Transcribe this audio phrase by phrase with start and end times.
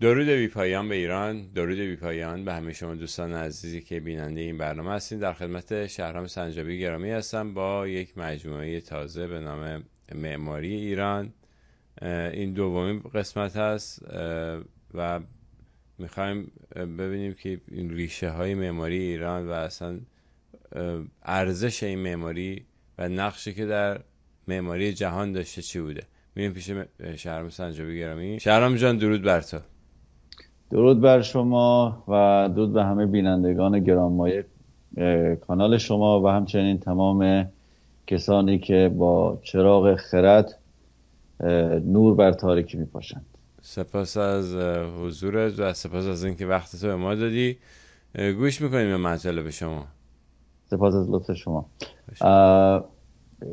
[0.00, 4.90] درود بیپایان به ایران درود بیپایان به همه شما دوستان عزیزی که بیننده این برنامه
[4.92, 5.18] هستین.
[5.18, 9.84] در خدمت شهرام سنجابی گرامی هستم با یک مجموعه تازه به نام
[10.14, 11.32] معماری ایران.
[12.32, 14.02] این دومین قسمت هست
[14.94, 15.20] و
[15.98, 20.00] می‌خوایم ببینیم که این ریشه های معماری ایران و اصلا
[21.22, 22.66] ارزش این معماری
[22.98, 24.00] و نقشی که در
[24.48, 26.02] معماری جهان داشته چی بوده.
[26.34, 26.70] میریم پیش
[27.16, 28.40] شهرام سنجابی گرامی.
[28.40, 29.58] شهرام جان درود بر تو.
[30.70, 34.46] درود بر شما و درود به همه بینندگان گرانمایه
[35.46, 37.46] کانال شما و همچنین تمام
[38.06, 40.58] کسانی که با چراغ خرد
[41.86, 43.26] نور بر تاریکی میپاشند.
[43.62, 44.54] سپاس از
[45.04, 47.56] حضورت و سپاس از اینکه وقت تو به ما دادی.
[48.38, 49.84] گوش می‌کنیم به مطلب شما.
[50.70, 51.66] سپاس از لطف شما.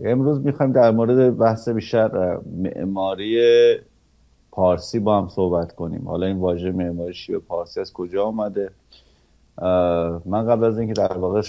[0.06, 3.42] امروز می‌خوایم در مورد بحث بیشتر معماری
[4.56, 6.08] پارسی با هم صحبت کنیم.
[6.08, 8.72] حالا این واژه معماری شیوه پارسی از کجا آمده
[10.26, 11.42] من قبل از اینکه در واقع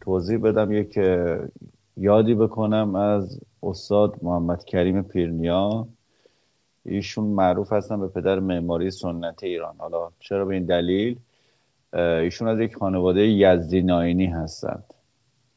[0.00, 0.98] توضیح بدم یک
[1.96, 5.86] یادی بکنم از استاد محمد کریم پیرنیا.
[6.84, 9.74] ایشون معروف هستن به پدر معماری سنت ایران.
[9.78, 11.18] حالا چرا به این دلیل؟
[11.92, 14.84] ایشون از یک خانواده یزدی ناینی هستند.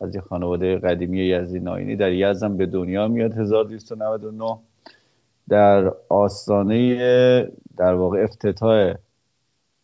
[0.02, 4.58] از یک خانواده قدیمی یزدی ناینی در یزد به دنیا میاد 1299
[5.50, 8.94] در آستانه در واقع افتتاح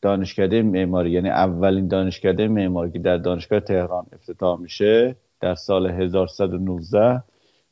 [0.02, 7.24] دانشکده معماری یعنی اولین دانشکده معماری که در دانشگاه تهران افتتاح میشه در سال 1119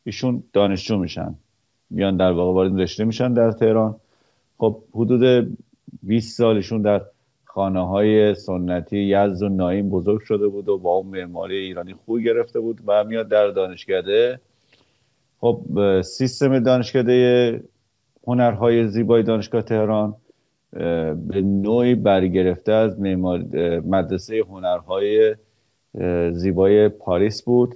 [0.04, 1.36] ایشون دانشجو میشن.
[1.90, 3.96] میان در واقع وارد رشته میشن در تهران.
[4.58, 5.58] خب حدود
[6.04, 7.02] 20 سالشون در
[7.46, 12.20] خانه های سنتی یزد و نایم بزرگ شده بود و با اون معماری ایرانی خوب
[12.20, 14.40] گرفته بود و میاد در دانشکده.
[15.40, 15.62] خب
[16.02, 17.64] سیستم دانشکده
[18.28, 20.16] هنرهای زیبای دانشگاه تهران
[21.28, 23.00] به نوعی برگرفته از
[23.86, 25.36] مدرسه هنرهای
[26.32, 27.76] زیبای پاریس بود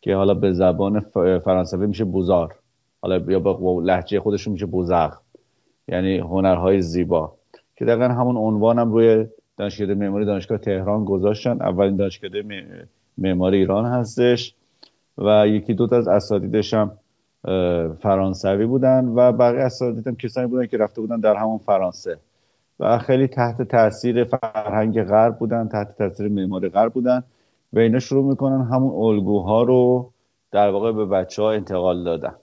[0.00, 1.00] که حالا به زبان
[1.44, 2.54] فرانسوی میشه بوزار.
[3.02, 5.12] حالا یا با لحجه خودشون میشه بوزغ.
[5.88, 7.32] یعنی هنرهای زیبا.
[7.76, 9.26] که دقیقا همون عنوان هم روی
[9.56, 11.62] دانشکده معماری دانشگاه تهران گذاشتن.
[11.62, 12.44] اولین دانشکده
[13.18, 14.54] معماری ایران هستش.
[15.18, 16.92] و یکی دوتا از اساتیدش هم
[18.00, 22.18] فرانسوی بودن و بقیه اساتید هم کسانی بودن که رفته بودن در همون فرانسه.
[22.80, 27.22] و خیلی تحت تاثیر فرهنگ غرب بودن تحت تاثیر معماری غرب بودن
[27.72, 30.10] و اینا شروع می‌کنن همون الگوها رو
[30.52, 32.34] در واقع به بچه ها انتقال دادن.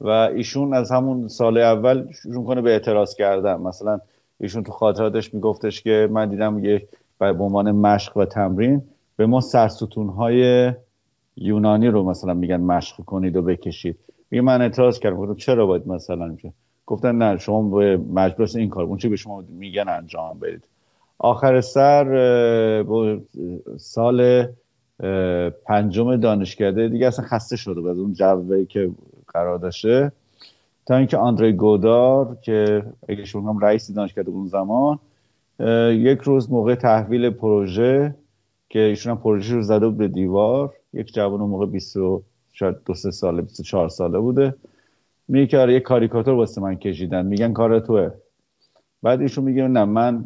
[0.00, 3.56] و ایشون از همون سال اول شروع کنه به اعتراض کردن.
[3.56, 4.00] مثلا
[4.40, 6.88] ایشون تو خاطراتش میگفتش که من دیدم یک
[7.18, 8.82] به عنوان مشق و تمرین
[9.16, 10.72] به ما سرستون های
[11.36, 13.98] یونانی رو مثلا میگن مشق کنید و بکشید.
[14.30, 15.16] میگه من اعتراض کردم.
[15.16, 16.52] گفتم چرا باید مثلا میشه
[16.86, 18.84] گفتن نه شما به مجبور این کار.
[18.84, 20.64] اون چی به شما میگن انجام برید
[21.18, 22.84] آخر سر
[23.76, 24.46] سال
[25.64, 28.90] پنجم دانشکده دیگه اصلا خسته شده از اون جوه که
[29.28, 30.12] قرار داشته.
[30.86, 34.98] تا اینکه آندری گودار که اگه هم رئیس دانشکده اون زمان
[35.90, 38.14] یک روز موقع تحویل پروژه
[38.68, 41.96] که ایشون هم پروژه رو زده بود به دیوار یک جوان موقع 20
[42.58, 44.54] شاید دو سه ساله 24 ساله بوده.
[45.28, 47.26] میگه که آره یه کاریکاتور واسه من کشیدن.
[47.26, 48.10] میگن کار توه.
[49.02, 50.24] بعد ایشون میگه نه من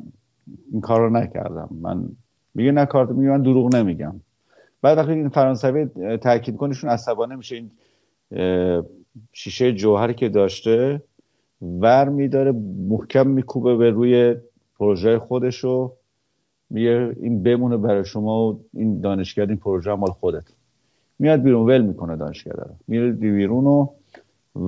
[0.72, 1.68] این کار رو نکردم.
[1.80, 2.08] من
[2.54, 4.20] میگه نه کار میگه من دروغ نمیگم.
[4.82, 7.56] بعد وقتی این فرانسوی تاکید کنه ایشون عصبانه میشه.
[7.56, 7.70] این
[9.32, 11.02] شیشه جوهری که داشته
[11.62, 12.52] ور میداره
[12.88, 14.36] محکم میکوبه به روی
[14.78, 15.92] پروژه خودشو
[16.70, 20.44] میگه این بمونه برای شما و این دانشگاه این پروژه مال خودت.
[21.22, 23.88] میاد بیرون ول می‌کنه دانشکده رو میره بیرون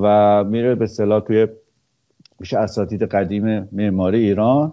[0.02, 1.46] و میره به صلاح توی
[2.40, 4.72] میشه اساتید قدیم معماری ایران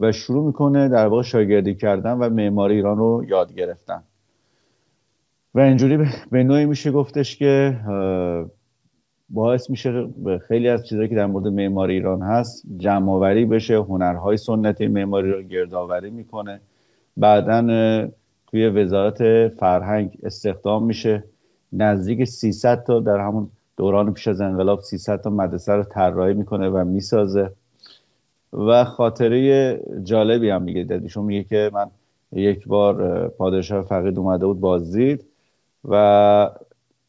[0.00, 4.02] و شروع می‌کنه در واقع شاگردی کردن و معماری ایران رو یاد گرفتن.
[5.54, 5.98] و اینجوری
[6.30, 7.78] به نوعی میشه گفتش که
[9.28, 10.08] باعث میشه
[10.48, 15.42] خیلی از چیزهایی که در مورد معماری ایران هست جمع بشه هنرهای سنتی معماری رو
[15.42, 16.60] گردآوری می‌کنه.
[17.16, 18.08] بعدا
[18.46, 21.24] توی وزارت فرهنگ استخدام میشه.
[21.72, 26.68] نزدیک 300 تا در همون دوران پیش از انقلاب 300 تا مدرسه رو طراحی می‌کنه
[26.68, 27.50] و می‌سازه.
[28.52, 31.86] و خاطره جالبی هم میگه دادیشون میگه که من
[32.32, 35.24] یک بار پادشاه فقید اومده بود بازدید
[35.88, 36.50] و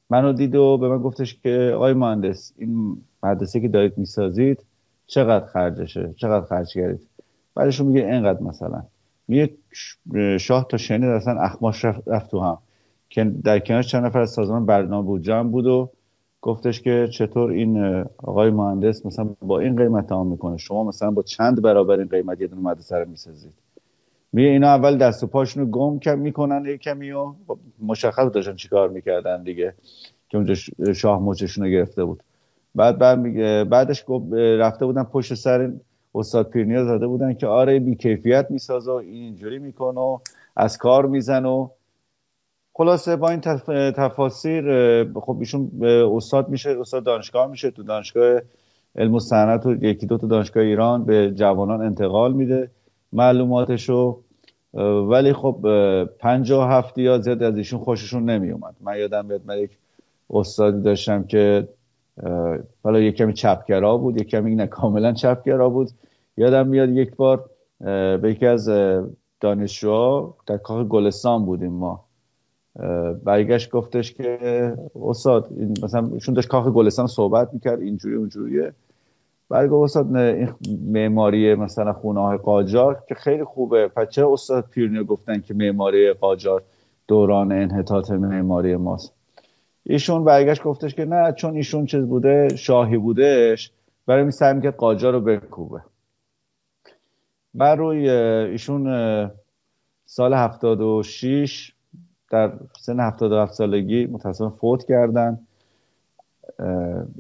[0.10, 4.64] منو دید و به من گفتش که آقای مهندس این مدرسه که دارید می‌سازید
[5.08, 7.08] چقدر خرجشه؟ چقدر خرج کردید؟
[7.56, 8.84] بعدشون میگه اینقدر مثلا.
[9.28, 9.50] میگه
[10.40, 12.58] شاه تا شنید اصلا اخماش رفت, تو هم.
[13.14, 15.90] که در کنار چند نفر از سازمان برنامه بود جمع بود و
[16.42, 20.58] گفتش که چطور این آقای مهندس مثلا با این قیمت تمام می‌کنه.
[20.58, 23.54] شما مثلا با چند برابر این قیمت یه دونه مدرسه رو می‌سازید.
[24.34, 27.34] میگه اینا اول دست و پاشونو گم کم می‌کنن یه کمی و
[27.82, 29.74] مشخص داشتن چیکار می‌کردن دیگه
[30.30, 30.54] که اونجا
[30.94, 32.24] شاه مچشون رو گرفته بود.
[32.76, 32.98] بعد
[33.70, 34.06] بعدش
[34.60, 35.72] رفته بودن پشت سر
[36.16, 40.18] استاد پیرنیا زده بودن که آره بیکیفیت می‌سازه و اینجوری می‌کنه و
[40.56, 41.70] از کار میزن و
[42.74, 43.40] خلاصه با این
[43.92, 44.64] تفاسیر
[45.14, 45.72] خب ایشون
[46.16, 48.42] استاد میشه استاد دانشگاه میشه تو دانشگاه
[48.96, 52.72] علم و صنعت و یکی دو تا دانشگاه ایران به جوانان انتقال میده
[53.14, 54.20] معلوماتشو.
[55.10, 55.68] ولی خب
[56.20, 58.76] پنجاه هفته یا زیاد از ایشون خوششون نمیومد.
[58.82, 59.78] من یادم بیاد من یک
[60.30, 61.68] استادی داشتم که
[62.84, 65.90] حالا یک کمی چپگرا بود یک کمی نه کاملا چپگرا بود.
[66.38, 67.50] یادم میاد یک بار
[68.18, 68.70] به یکی از
[69.40, 72.03] دانشجوها در کاخ گلستان بودیم ما.
[73.24, 74.74] برگشت گفتش که
[75.04, 75.50] استاد
[75.84, 78.74] مثلا ایشون داشت کاخ گلستان صحبت می‌کرد اینجوری اونجوریه.
[79.50, 80.50] بعد گفت استاد این
[80.86, 83.92] معماری مثلا خونه های قاجار که خیلی خوبه.
[84.10, 86.64] چرا استاد پیرنی گفتن که معماری قاجار
[87.08, 89.14] دوران انحطاط معماری ماست؟
[89.84, 93.72] ایشون برگشت گفتش که نه چون ایشون چیز بوده شاهی بودش
[94.06, 95.80] برای سعی می‌کرد قاجار رو بکوبه.
[97.54, 99.32] بر روی ایشون
[100.06, 101.73] سال 76
[102.34, 105.40] در سن 77 سالگی متاسفانه فوت کردن.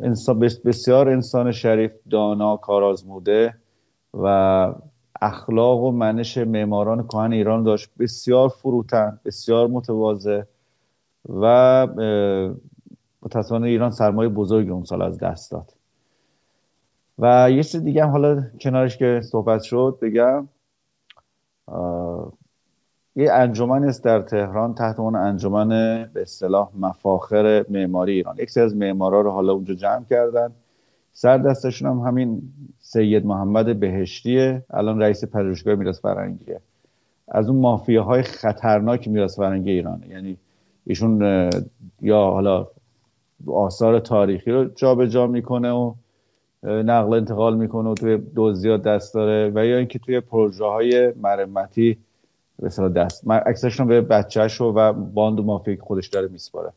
[0.01, 3.55] انسان بسیار انسان شریف دانا کارآزموده
[4.13, 4.27] و
[5.21, 7.89] اخلاق و منش معماران کهن ایران داشت.
[7.99, 10.41] بسیار فروتن بسیار متواضع
[11.29, 11.87] و
[13.21, 15.73] متاسفانه ایران سرمایه بزرگی اون سال از دست داد.
[17.19, 20.47] و یه چیز دیگه هم حالا کنارش که صحبت شد بگم.
[23.15, 25.69] یه انجمن است در تهران تحت اون انجمن
[26.13, 28.35] به اصطلاح مفاخر معماری ایران.
[28.39, 30.49] یک از معمارا رو حالا اونجا جمع کردن.
[31.13, 32.41] سر دستشون هم همین
[32.79, 34.63] سید محمد بهشتیه.
[34.69, 36.59] الان رئیس پژوهشگاه میراث فرهنگیه.
[37.27, 40.07] از اون مافیاهای خطرناک میراث فرهنگی ایرانه.
[40.09, 40.37] یعنی
[40.85, 41.49] ایشون
[42.01, 42.67] یا حالا
[43.47, 45.93] آثار تاریخی رو جابجا جا می‌کنه و
[46.63, 49.51] نقل انتقال می‌کنه و توی دوزیات دست داره.
[49.55, 51.97] و یا اینکه توی پروژه های مرمتی
[52.59, 53.27] به دست.
[53.27, 56.73] من اکثرشون به بچهش و باند و مافیا که خودش داره میسپاره.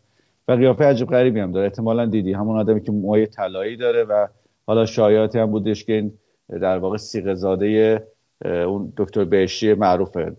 [0.48, 1.66] و قیافه عجب غریبی هم داره.
[1.66, 2.32] احتمالا دیدی.
[2.32, 4.26] همون آدمی که موهای طلایی داره و
[4.66, 6.12] حالا شایعاتی هم بودش که این
[6.48, 8.06] در واقع سیغه زاده
[8.44, 10.36] اون دکتر بهشتی معروفه.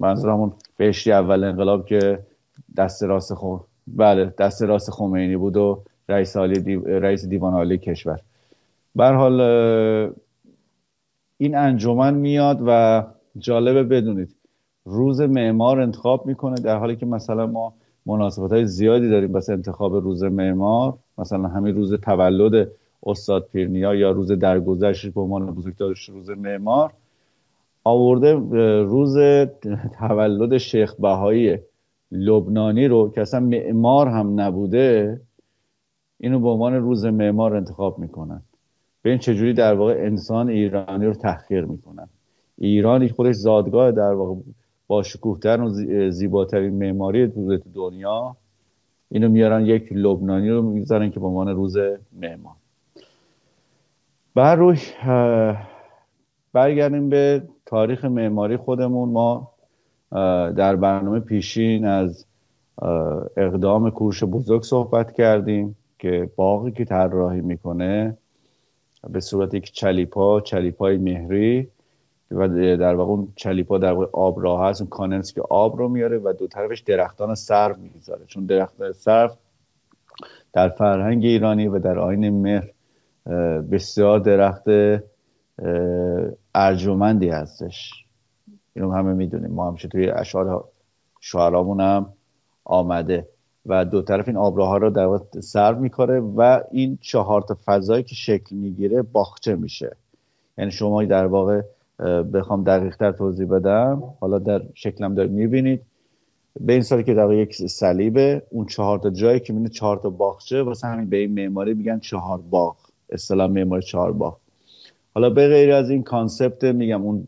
[0.00, 2.18] منظور همون بهشتی اول انقلاب که
[2.76, 3.56] دست راست خو
[3.86, 8.20] بله دست راست خمینی بود و رئیس رئیس دیوان عالی کشور.
[8.96, 9.40] به حال
[11.38, 13.02] این انجمن میاد و
[13.38, 14.34] جالبه بدونید.
[14.84, 17.74] روز معمار انتخاب می‌کنه در حالی که مثلا ما
[18.06, 20.94] مناسبت های زیادی داریم بس انتخاب روز معمار.
[21.18, 22.68] مثلا همین روز تولد
[23.06, 26.92] استاد پیرنیا یا روز درگذشت به عنوان بزرگترش روز معمار.
[27.84, 28.32] آورده
[28.82, 29.18] روز
[29.98, 31.58] تولد شیخ بهایی
[32.12, 35.20] لبنانی رو که اصلا معمار هم نبوده
[36.20, 38.42] اینو به عنوان روز معمار انتخاب می‌کنن.
[39.02, 42.08] به این چجوری در واقع انسان ایرانی رو تحقیر می‌کنن.
[42.62, 44.40] ایرانی خودش زادگاه در واقع
[44.86, 45.70] با شکوهتر و
[46.10, 47.26] زیباترین معماری
[47.74, 48.36] دنیا.
[49.08, 51.76] اینو میارن یک لبنانی رو می‌ذارن که به عنوان روز
[52.12, 52.54] معمار
[54.34, 54.78] بر روی
[56.52, 59.08] برگردیم به تاریخ معماری خودمون.
[59.08, 59.50] ما
[60.56, 62.26] در برنامه پیشین از
[63.36, 68.16] اقدام کوروش بزرگ صحبت کردیم که باقی که طراحی می‌کنه
[69.10, 71.68] به صورت یک چلیپا چلیپای مهری
[72.32, 75.88] و در واقع اون چلیپا در واقع آب راه هست اون کاننس که آب رو
[75.88, 79.30] میاره و دو طرفش درختان سرو می‌ذاره چون درختان سرو
[80.52, 82.70] در فرهنگ ایرانی و در آین مهر
[83.70, 84.64] بسیار درخت
[86.54, 88.04] ارجمندی هستش.
[88.74, 89.50] اینو همه می‌دونیم.
[89.50, 90.64] ما همیشه توی اشعار
[91.20, 92.12] شعرامون هم
[92.64, 93.28] آمده.
[93.66, 98.02] و دو طرف این آبراها رو در واقع سرو می‌کنه و این چهار تا فضایی
[98.02, 99.96] که شکل می‌گیره باخچه میشه.
[100.58, 101.62] یعنی شما در واقع
[102.34, 104.02] بخوام دقیق تر توضیح بدم.
[104.20, 105.82] حالا در شکلم دارید می‌بینید.
[106.60, 110.10] به این سالی که در یک صلیبه اون چهار تا جایی که می‌بینید چهار تا
[110.10, 112.76] باغچه واسه همین به این معماری میگن چهار باغ.
[113.10, 114.36] اصطلاح معماری چهار باغ.
[115.14, 117.26] حالا به غیر از این کانسپت میگم اون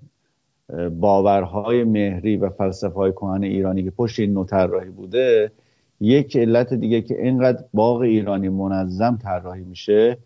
[1.00, 5.52] باورهای مهری و فلسفه های کهن ایرانی که پشت این نوع طراحی بوده
[6.00, 10.18] یک علت دیگه که اینقدر باغ ایرانی منظم طراحی میشه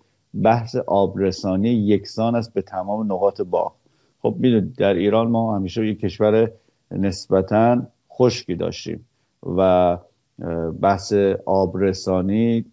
[0.43, 3.73] بحث آبرسانی یکسان است به تمام نقاط باغ.
[4.23, 6.51] خب می‌دونید در ایران ما همیشه یک کشور
[6.91, 7.83] نسبتا
[8.13, 9.05] خشکی داشتیم
[9.57, 9.99] و
[10.81, 11.13] بحث
[11.47, 12.65] آبرسانی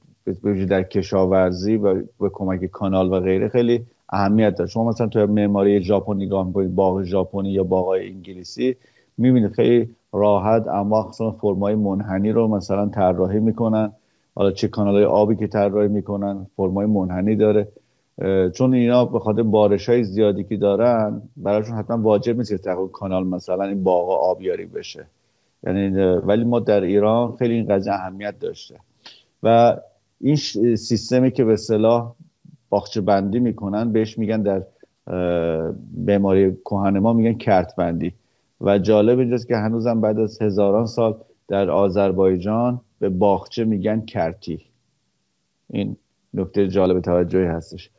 [0.70, 5.84] در کشاورزی و به کمک کانال و غیره خیلی اهمیت داره شما مثلا تو معماری
[5.84, 8.76] ژاپن نگاه می‌کنید باغ ژاپنی یا باغ انگلیسی
[9.18, 13.92] می‌بینید خیلی راحت اما مثلا فرمای منحنی رو مثلا طراحی می‌کنن.
[14.36, 17.68] حالا چه کانال های آبی که طراحی می‌کنن فرمای منحنی داره.
[18.54, 23.28] چون اینا به خاطر بارش های زیادی که دارن براشون حتما واجب نیست که کانال
[23.28, 25.06] مثلا این باغ آبیاری بشه.
[25.64, 28.76] یعنی ولی ما در ایران خیلی این قضیه اهمیت داشته.
[29.44, 29.78] و
[30.22, 30.36] این
[30.76, 32.14] سیستمی که به صلاح
[32.70, 34.64] باخچه بندی می‌کنن بهش میگن در
[35.92, 38.14] بیماری کهن ما میگن کرت بندی
[38.62, 41.18] و جالب اینجاست که هنوزم بعد از هزاران سال
[41.48, 44.62] در آذربایجان به باغچه میگن کرتی.
[45.70, 45.98] این
[46.34, 47.90] نکته جالب توجهی هستش.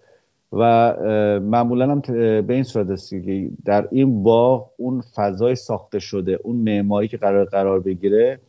[0.52, 0.94] و
[1.40, 2.00] معمولا هم
[2.42, 7.16] به این صورت است که در این باغ اون فضای ساخته شده اون معماری که
[7.16, 8.40] قرار قرار بگیره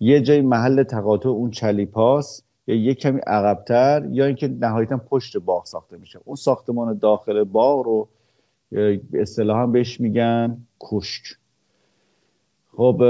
[0.00, 5.64] یه جای محل تقاطع اون چلیپاس یا یه کمی عقبتر یا اینکه نهایتا پشت باغ
[5.64, 6.18] ساخته میشه.
[6.24, 8.08] اون ساختمان داخل باغ رو
[9.12, 11.22] اصطلاحا بهش میگن کوشک.
[12.76, 13.02] خب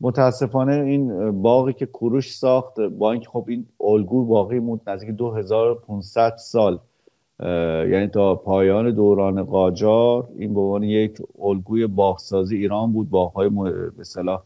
[0.00, 6.36] متاسفانه این باقی که کوروش ساخت با اینکه خب این الگو باقی موند نزدیک 2500
[6.36, 6.78] سال
[7.42, 13.10] یعنی تا پایان دوران قاجار این به عنوان یک الگوی باغسازی ایران بود.
[13.10, 14.38] باغهای به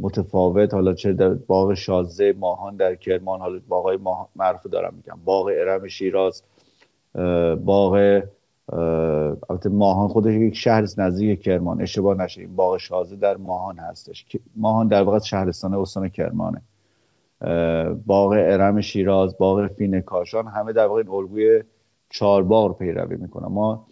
[0.00, 0.74] متفاوت.
[0.74, 3.98] حالا چه در باغ شازه ماهان در کرمان حالا باغهای
[4.36, 5.18] معروف دارم میگم.
[5.24, 6.42] باغ ارم شیراز
[7.64, 8.22] باغ
[9.50, 11.82] البته ماهان خودش یک شهر نزدیک کرمان.
[11.82, 12.40] اشتباه نشه.
[12.40, 14.26] این باغ شازه در ماهان هستش.
[14.56, 16.62] ماهان در واقع شهرستان استان کرمانه.
[18.06, 21.62] باغ ارم شیراز باغ فین کاشان همه در واقع این الگوی
[22.10, 23.86] چهار باغ پیروی می‌کنن ما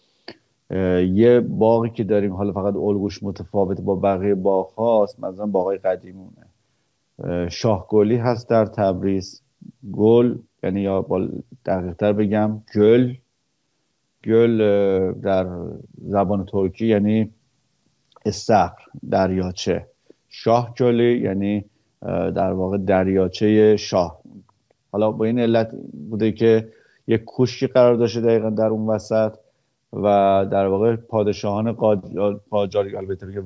[1.12, 6.46] یه باقی که داریم حالا فقط الگوش متفاوت با بقیه باغ هاست مثلا باغای قدیمونه.
[7.48, 9.42] شاهگلی هست در تبریز.
[9.92, 11.28] گل یعنی یا با
[11.66, 13.14] دقیقتر بگم گل.
[14.24, 14.58] گل
[15.12, 15.46] در
[16.04, 17.30] زبان ترکی یعنی
[18.26, 19.86] استخر دریاچه.
[20.28, 21.64] شاه گلی یعنی
[22.34, 24.20] در واقع دریاچه شاه.
[24.92, 25.70] حالا با این علت
[26.10, 26.68] بوده که
[27.08, 29.34] یک کوشکی قرار داشته دقیقا در اون وسط
[29.92, 30.02] و
[30.50, 31.72] در واقع پادشاهان
[32.50, 33.42] قاجار البته که.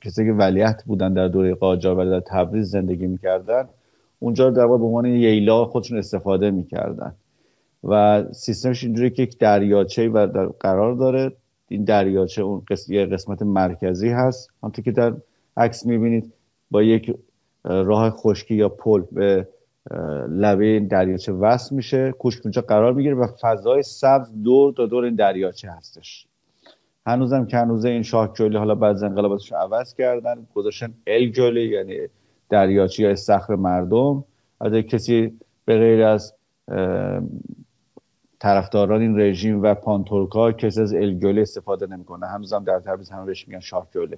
[0.00, 3.68] کسی که ولیت بودن در دوره قاجار و در تبریز زندگی می‌کردن
[4.18, 7.14] اونجا در واقع به عنوان ییلا خودشون استفاده می‌کردن
[7.84, 11.32] و سیستمش اینجوری که یک دریاچه و در قرار داره
[11.68, 12.62] این دریاچه اون
[13.10, 15.14] قسمت مرکزی هست همونطور که در
[15.56, 16.32] عکس می‌بینید
[16.70, 17.16] با یک
[17.64, 19.48] راه خشکی یا پل به
[20.28, 22.12] لبه این دریاچه وصل میشه.
[22.12, 26.26] کوشک اونجا قرار می‌گیره و فضای سبز دور تا دور این دریاچه هستش.
[27.06, 31.68] هنوزم که هنوزه این شاه جولی حالا بعد از انقلاباتش عوض کردن گذاشتن ال جولی
[31.68, 31.96] یعنی
[32.48, 34.24] دریاچه یا استخر مردم.
[34.60, 36.34] از کسی به غیر از
[38.38, 42.26] طرفداران این رژیم و پانتورکا کسی از الگولی استفاده نمی‌کنه.
[42.26, 44.16] هنوزم در تبریز همه بهش میگن شاه جولی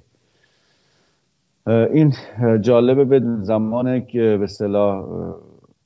[1.67, 2.15] این
[2.61, 5.07] جالبه به زمان که به صلاح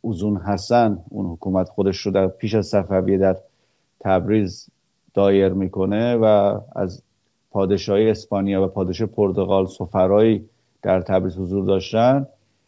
[0.06, 3.36] اوزون حسن اون حکومت خودش رو در پیش از صفویه در
[4.00, 4.68] تبریز
[5.14, 6.24] دایر می‌کنه و
[6.76, 7.02] از
[7.50, 10.44] پادشاهی اسپانیا و پادشاه پرتغال سفرایی
[10.82, 12.26] در تبریز حضور داشتن.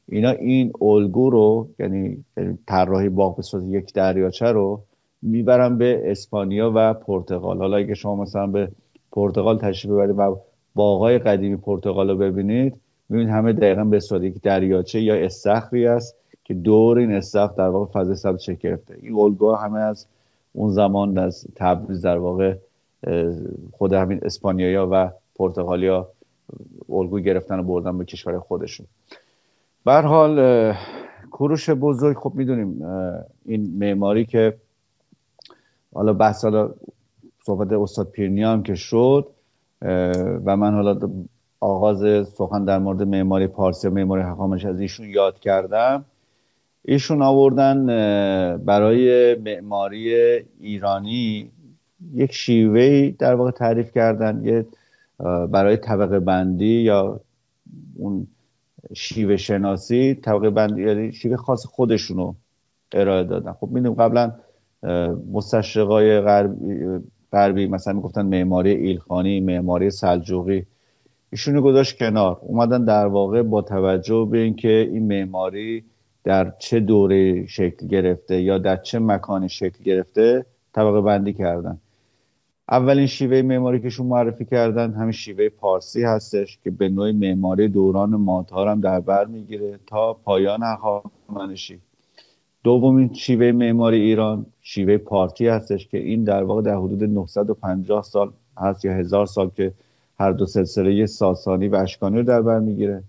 [0.09, 4.81] اینا این الگو رو یعنی, یعنی طراحی باغ به صورت یک دریاچه رو
[5.23, 7.59] می‌برن به اسپانیا و پرتغال.
[7.59, 8.69] حالا اگه شما مثلا به
[9.13, 10.37] پرتغال تشریف ببرید و
[10.75, 16.18] باغای قدیمی پرتغال رو ببینید می‌بینید همه دقیقا به صورت یک دریاچه یا استخری است.
[16.49, 18.97] که دور این استخر در واقع فضای سبز چه گرفته.
[19.03, 20.07] این الگو همه از
[20.53, 22.57] اون زمان از تبریز در واقع
[23.73, 26.09] خود همین اسپانیایی و پرتغالیا
[26.89, 28.87] الگو گرفتن و بردن به کشور خودشون.
[29.85, 30.75] بر حال
[31.31, 32.85] کوروش بزرگ خب می‌دونیم
[33.45, 34.57] این معماری که
[35.95, 36.71] حالا بحث حالا
[37.47, 39.27] صحبت استاد پیرنیان که شد
[40.45, 40.99] و من حالا
[41.61, 46.05] آغاز سخن در مورد معماری پارسی و معماری حقامش از ایشون یاد کردم.
[46.91, 47.87] ایشون آوردن
[48.57, 50.15] برای معماری
[50.61, 51.51] ایرانی
[52.15, 54.67] یک شیوه در واقع تعریف کردن یه
[55.51, 57.21] برای طبقه بندی یا
[57.97, 58.27] اون
[58.95, 62.35] شیوه شناسی طبقه بندی یعنی شیوه خاص خودشونو
[62.93, 63.53] ارائه دادن.
[63.53, 64.33] خب می‌دونیم قبلا
[65.33, 66.57] مستشرقای غربی,
[67.33, 70.67] غربی مثلا می‌گفتن معماری ایلخانی معماری سلجوقی
[71.31, 72.39] ایشونو گذاشت کنار.
[72.41, 75.85] اومدن در واقع با توجه به اینکه این معماری
[76.29, 81.79] در چه دوره شکل گرفته یا در چه مکانی شکل گرفته طبقه بندی کردن.
[82.69, 88.11] اولین شیوه معماری که معرفی کردن همین شیوه پارسی هستش که به نوعی معماری دوران
[88.11, 91.81] ماتار هم در بر می‌گیره تا پایان هخامنشی.
[92.65, 98.33] دومین شیوه معماری ایران شیوه پارتی هستش که این در واقع در حدود 950 سال
[98.59, 99.73] هست یا هزار سال که
[100.21, 103.03] هر دو سلسله ساسانی و اشکانی رو در بر می‌گیره.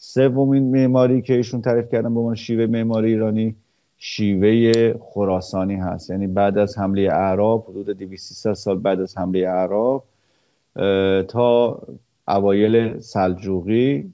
[0.00, 3.54] سومین معماری که ایشون تعریف کردن به عنوان شیوه معماری ایرانی
[3.96, 6.10] شیوه خراسانی هست.
[6.10, 10.04] یعنی بعد از حمله اعراب حدود 200 سال بعد از حمله اعراب
[11.24, 11.82] تا
[12.28, 14.12] اوایل سلجوقی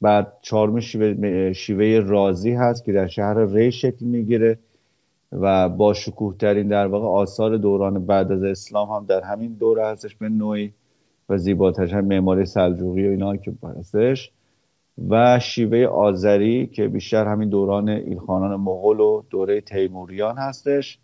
[0.00, 4.58] بعد چهارم شیوه, شیوه رازی هست که در شهر ری شکل می‌گیره
[5.32, 9.86] و با شکوه ترین در واقع آثار دوران بعد از اسلام هم در همین دوره
[9.86, 10.72] هستش به نوعی
[11.28, 14.32] و زیباترش هم معماری سلجوقی و اینا که هستش
[15.08, 20.98] و شیوه آذری که بیشتر همین دوران ایلخانان مغول و دوره تیموریان هستش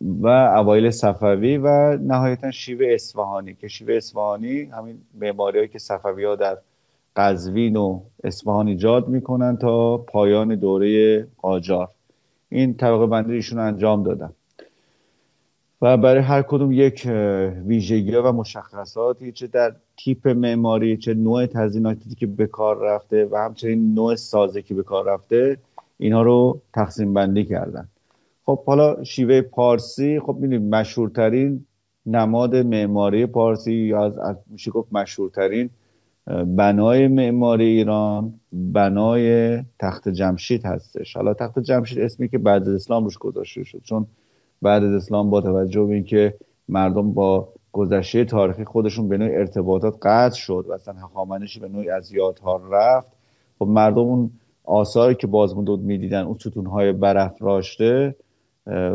[0.00, 6.36] و اوایل صفوی و نهایتا شیوه اصفهانی که شیوه اصفهانی همین معماری که صفوی ها
[6.36, 6.58] در
[7.16, 11.88] قزوین و اصفهان ایجاد می‌کنن تا پایان دوره قاجار.
[12.48, 14.32] این طبقه بندی ایشون انجام دادن.
[15.82, 17.08] و برای هر کدوم یک
[17.66, 23.36] ویژگی و مشخصاتی چه در تیپ معماری چه نوع تزییناتی که به کار رفته و
[23.36, 25.58] همچنین نوع سازه که به کار رفته
[25.98, 27.88] اینها رو تقسیم بندی کردن.
[28.44, 31.64] خب حالا شیوه پارسی خب می‌دونید مشهورترین
[32.06, 35.70] نماد معماری پارسی یا از میشه گفت مشهورترین
[36.46, 41.16] بنای معماری ایران بنای تخت جمشید هستش.
[41.16, 44.06] حالا تخت جمشید اسمی که بعد از اسلام روش گذاشته شد چون
[44.62, 46.34] بعد از اسلام با توجه به اینکه
[46.68, 51.90] مردم با گذشته تاریخی خودشون به نوع ارتباطات قطع شد و اصلا هخامنشی به نوعی
[51.90, 53.12] از یادها رفت.
[53.58, 54.30] خب مردم اون
[54.64, 58.14] آثاری که بازمونده می‌دیدن اون ستونهای برافراشته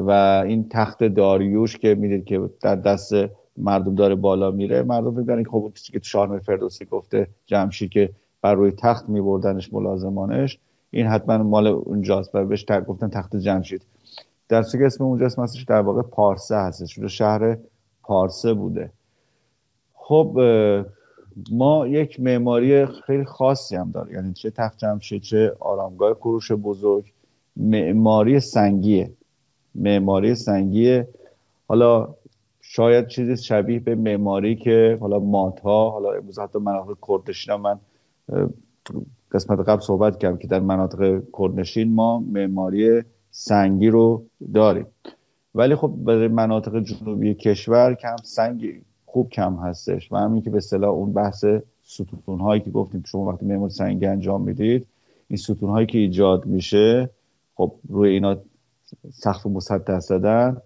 [0.05, 0.11] و
[0.45, 3.13] این تخت داریوش که می‌دید که در دست
[3.57, 8.09] مردم داره بالا میره مردم فکر که خب که شاهنامه فردوسی گفته جمشید که
[8.41, 10.59] بر روی تخت میبردنش ملازمانش
[10.91, 13.85] این حتما مال اونجاست و بهش گفتن تخت جمشید.
[14.49, 16.99] در که اسم اونجا اسم هستش در واقع پارسه هستش.
[16.99, 17.57] شهر
[18.03, 18.91] پارسه بوده.
[19.93, 20.39] خب
[21.51, 27.13] ما یک معماری خیلی خاصی هم داره یعنی چه تخت جمشید چه آرامگاه کروش بزرگ.
[27.57, 29.11] معماری سنگیه.
[29.75, 31.07] معماری سنگیه.
[31.67, 32.15] حالا
[32.61, 37.79] شاید چیزی شبیه به معماری که حالا ماتها حالا امروز حتی مناطق کردشین من
[39.31, 44.85] قسمت قبل صحبت کردم که در مناطق کردنشین ما معماری سنگی رو داریم.
[45.55, 50.11] ولی خب برای مناطق جنوبی کشور کم سنگی خوب کم هستش.
[50.11, 51.45] و همین که به اصطلاح اون بحث
[51.83, 54.87] ستون هایی که گفتیم شما وقتی معمار سنگی انجام می‌دید
[55.27, 57.09] این ستون هایی که ایجاد میشه
[57.55, 58.37] خب روی اینا
[59.13, 60.57] سقف مسطح زدن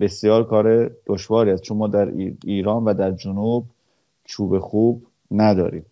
[0.00, 1.62] بسیار کار دشواری است.
[1.62, 2.08] چون ما در
[2.44, 3.64] ایران و در جنوب
[4.24, 5.86] چوب خوب نداریم.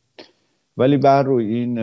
[0.77, 1.79] ولی بر روی این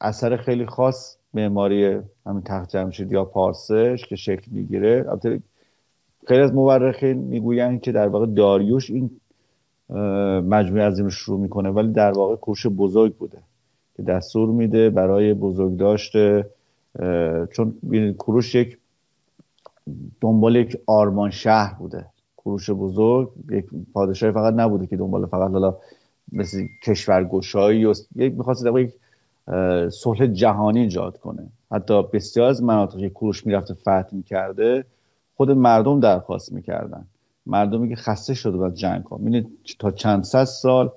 [0.00, 5.04] اثر خیلی خاص معماری همین تخت جمشید یا پارسش که شکل می‌گیره.
[6.26, 9.10] خیلی از مورخین می‌گویند که در واقع داریوش این
[10.48, 13.38] مجموعه از شروع می‌کنه ولی در واقع کوش بزرگ بوده
[13.96, 16.50] که دستور میده برای بزرگ داشته.
[17.52, 17.78] چون
[18.18, 18.78] کروش یک
[20.20, 22.06] دنبال یک آرمان شهر بوده.
[22.36, 25.76] کروش بزرگ یک پادشاهی فقط نبوده که دنبال فقط حالا
[26.32, 28.92] مثل کشورگشایی و یک می‌خواست یک
[29.90, 31.46] صلح جهانی ایجاد کنه.
[31.72, 34.84] حتی بسیار از مناطقی کروش می‌رفته فتح می‌کرده
[35.36, 37.06] خود مردم درخواست می‌کردن.
[37.46, 39.18] مردمی که خسته شده از جنگ ها
[39.78, 40.92] تا چند صد سال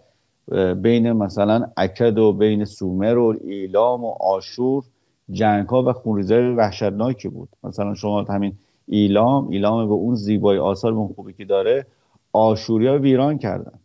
[0.75, 4.83] بین مثلا اکد و بین سومر و ایلام و آشور
[5.31, 7.49] جنگ ها و خونریزی وحشتناکی بود.
[7.63, 8.53] مثلا شما همین
[8.87, 11.85] ایلام ایلام به اون زیبای آثار به خوبی که داره
[12.33, 13.79] آشوریا ویران کردن.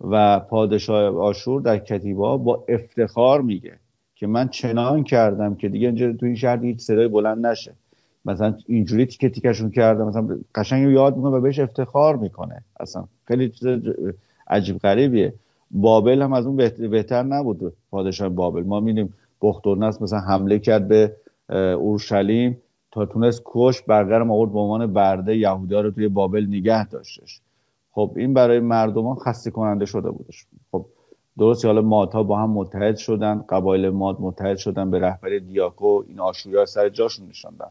[0.00, 3.78] و پادشاه آشور در کتیبا با افتخار میگه.
[4.16, 7.72] که من چنان کردم که دیگه اینجا تو این شهر هیچ صدای بلند نشه.
[8.24, 12.62] مثلا اینجوری تیکه تیکشون کرده مثلا قشنگ یاد می‌کنه و بهش افتخار می‌کنه.
[12.80, 13.68] اصلا خیلی چیز
[14.48, 15.34] عجیب غریبیه.
[15.70, 16.56] بابل هم از اون
[16.90, 17.72] بهتر نبود.
[17.90, 18.62] پادشاه بابل.
[18.62, 21.16] ما میدیم بختورنصر مثلا حمله کرد به
[21.74, 22.58] اورشلیم
[22.92, 25.36] تا تونست کش برگرم آورد به عنوان برده.
[25.36, 27.40] یهودیا رو توی بابل نگه داشتش.
[27.92, 30.46] خب این برای مردمان خسته کننده شده بودش.
[30.72, 30.86] خب
[31.38, 36.20] درست حالا مادها با هم متحد شدن قبایل ماد متحد شدن به رهبری دیاکو این
[36.20, 37.68] آشوریا سر جاشون نشاندن.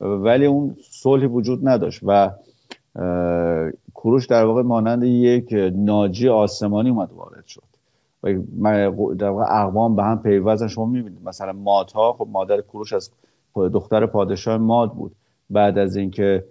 [0.00, 2.30] ولی اون صلحی وجود نداشت و
[3.94, 7.62] کروش در واقع مانند یک ناجی آسمانی اومد وارد شد.
[8.22, 8.32] و
[9.14, 10.68] در واقع اقوام به هم پیوستن.
[10.68, 13.10] شما می‌بینید مثلا مادها خب مادر کروش از
[13.54, 15.12] دختر پادشاه ماد بود.
[15.50, 16.44] بعد از اینکه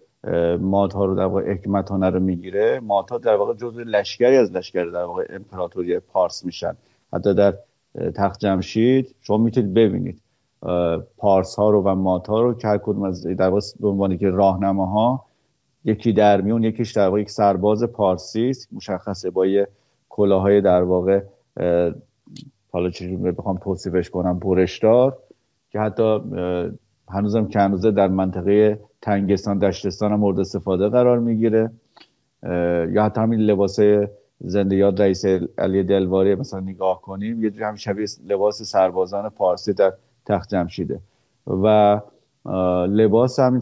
[0.59, 2.79] مادها رو در واقع حکمتانه رو می‌گیره.
[2.79, 6.75] مادها در واقع جزء لشکری از لشکر در واقع امپراتوری پارس میشن.
[7.13, 7.53] حتی در
[8.15, 10.21] تخت جمشید شما می‌تونید ببینید.
[11.17, 14.29] پارس ها رو و مات ها رو که هر کدوم از در به عنوان که
[14.29, 15.25] راهنماها
[15.85, 19.67] یکی در میون یکیش در واقع یک سرباز پارسی است مشخصه با یه
[20.09, 21.21] کلاهای در واقع
[22.71, 25.17] حالا چجوری بخوام توصیفش کنم برشدار
[25.71, 26.19] که حتی
[27.09, 31.71] هنوزم که هنوزه در منطقه تنگستان دشتستان هم مورد استفاده قرار می‌گیره.
[32.93, 33.79] یا حتی همین لباس
[34.39, 35.25] زنده یاد رئیس
[35.57, 39.93] علی دلواری مثلا نگاه کنیم یه هم شبیه لباس سربازان پارسی در
[40.25, 40.99] تخت جمشیده.
[41.47, 41.99] و
[42.87, 43.61] لباس همین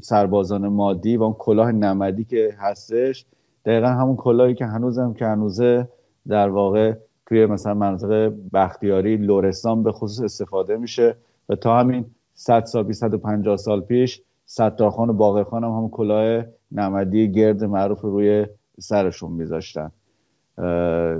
[0.00, 3.26] سربازان مادی و اون کلاه نمدی که هستش
[3.64, 5.88] دقیقا همون کلاهی که هنوزم که هنوزه
[6.28, 6.94] در واقع
[7.26, 11.16] توی مثلا منطقه بختیاری لورستان به خصوص استفاده میشه.
[11.48, 17.32] و تا همین 100 سال 250 سال پیش ستارخان و باقرخان هم همون کلاه نمدی
[17.32, 18.46] گرد معروف روی
[18.80, 19.90] سرشون میذاشتن.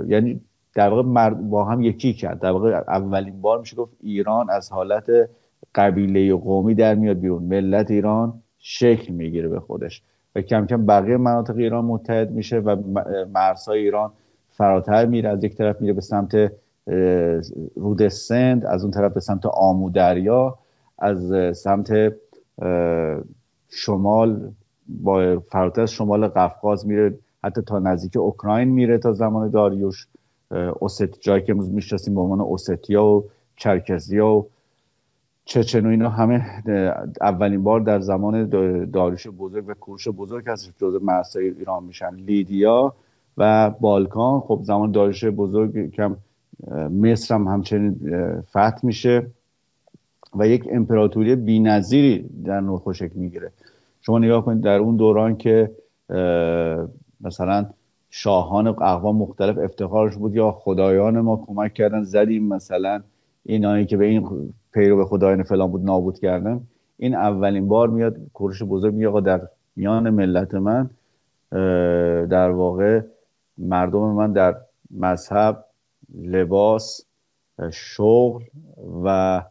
[0.07, 0.41] یعنی
[0.75, 2.39] در واقع با هم یکی کرد.
[2.39, 5.29] در واقع اولین بار میشه گفت ایران از حالت
[5.75, 7.43] قبیله قومی در میاد بیرون.
[7.43, 10.03] ملت ایران شکل می‌گیره به خودش.
[10.35, 12.75] و کم کم بقیه مناطق ایران متحد میشه و
[13.33, 14.11] مرزهای ایران
[14.49, 15.29] فراتر میره.
[15.29, 16.51] از یک طرف میره به سمت
[17.75, 20.57] رود سند از اون طرف به سمت آمو دریا
[20.99, 22.13] از سمت
[23.69, 24.51] شمال
[24.87, 30.07] با فراتر از شمال قفقاز میره حتی تا نزدیک اوکراین میره تا زمان داریوش.
[30.79, 34.47] اوست جایی که امروز می‌شناسیم به عنوان اوستیا و چرکزیا و
[35.45, 36.63] چچن و اینا همه
[37.21, 38.49] اولین بار در زمان
[38.89, 42.15] داریوش بزرگ و کوروش بزرگ هستش جزء مرزهای ایران میشن.
[42.15, 42.93] لیدیا
[43.37, 44.39] و بالکان.
[44.39, 46.17] خب زمان داریوش بزرگ کم
[47.01, 47.99] مصر هم همچنین
[48.49, 49.27] فتح میشه.
[50.35, 53.51] و یک امپراتوری بی‌نظیری در نوع شکل می‌گیره.
[54.01, 55.71] شما نگاه کنید در اون دوران که
[57.21, 57.65] مثلا
[58.09, 63.01] شاهان اقوام مختلف افتخارش بود یا خدایان ما کمک کردن زدیم مثلا
[63.45, 66.61] اینایی که به این پیرو به خدایان فلان بود نابود کردن.
[66.97, 69.41] این اولین بار میاد کورش بزرگ میاد در
[69.75, 70.89] میان ملت من
[72.27, 73.01] در واقع
[73.57, 74.55] مردم من در
[74.91, 75.65] مذهب
[76.23, 77.05] لباس
[77.71, 78.43] شغل
[79.03, 79.41] و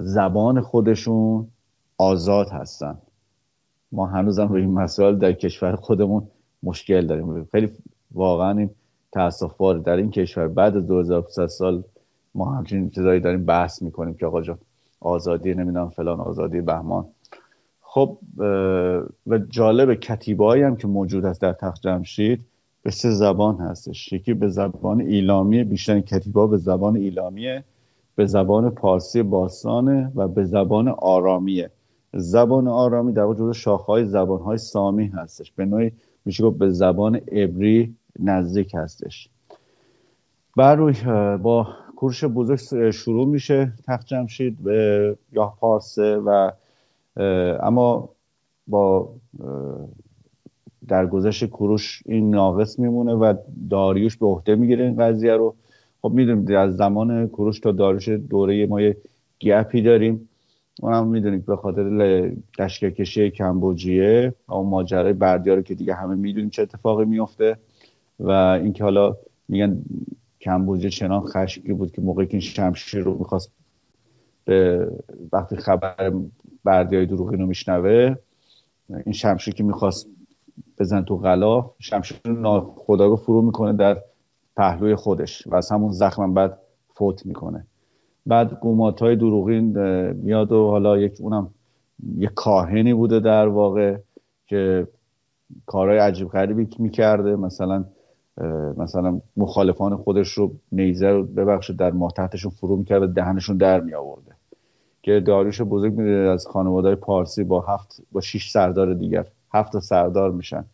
[0.00, 1.46] زبان خودشون
[1.98, 2.98] آزاد هستن.
[3.92, 6.28] ما هنوزم روی این مسائل در کشور خودمون
[6.62, 7.44] مشکل داریم.
[7.44, 7.70] خیلی
[8.14, 8.70] واقعا این
[9.12, 11.82] تاسف بار در این کشور بعد از 2500 سال
[12.34, 14.58] ما همچین چیزایی داریم بحث می‌کنیم که آقا جان
[15.00, 17.06] آزادی نمی‌دونم فلان آزادی بهمان.
[17.80, 18.18] خب
[19.26, 22.40] و جالب کتیبایی هم که موجود است در تخت جمشید
[22.82, 24.12] به سه زبان هستش.
[24.12, 27.64] یکی به زبان ایلامی بیشتر کتیبا به زبان ایلامیه.
[28.16, 31.70] به زبان پارسی باستانه و به زبان آرامیه.
[32.14, 35.52] زبان آرامی در وجود شاخهای زبانهای سامی هستش.
[35.52, 35.92] به نوعی
[36.24, 39.28] میشه گفت به زبان عبری نزدیک هستش.
[40.56, 40.94] بر روی
[41.38, 46.50] با کورش بزرگ شروع میشه تخت جمشید به یا پارسه و
[47.62, 48.08] اما
[48.66, 49.08] با
[50.88, 53.34] در گذشت کوروش این ناقص میمونه و
[53.70, 55.54] داریوش به عهده می‌گیره این قضیه رو.
[56.02, 58.96] خب می‌دونیم از زمان کوروش تا داریوش دوره ما یه
[59.40, 60.28] گپی داریم.
[60.82, 61.82] اون هم می‌دونید به خاطر
[62.58, 67.56] لشکرکشی کمبوجیه اون ماجرای بردیاره که دیگه همه می‌دونیم چه اتفاقی میفته
[68.20, 69.16] و اینکه حالا
[69.48, 69.82] میگن
[70.40, 73.52] کمبوجه چنان خشکی بود که موقعی که شمشیر رو می‌خواست
[74.44, 74.88] به
[75.32, 76.12] وقتی خبر
[76.64, 78.14] بردی دروغین رو میشنوه
[78.90, 80.06] این شمشیر که می‌خواست
[80.78, 84.02] بزن تو غلاف شمشیر رو خداگاه فرو می‌کنه در
[84.56, 86.58] پهلوی خودش و از همون زخم بعد
[86.94, 87.66] فوت می‌کنه.
[88.26, 89.78] بعد گومات های دروغین
[90.12, 91.50] میاد و حالا یک اونم
[92.16, 93.96] یه کاهنی بوده در واقع
[94.46, 94.86] که
[95.66, 97.36] کارهای عجیب غریبی می‌کرده.
[97.36, 97.84] مثلا
[98.76, 103.94] مثلا مخالفان خودش رو نیزه رو ببخشید در ماه تحتشون فرو می‌کرده دهنشون در می
[103.94, 104.32] آورده
[105.02, 110.30] که داریوش بزرگ میده از خانواده پارسی با هفت با شش سردار دیگر هفت سردار
[110.30, 110.64] میشن.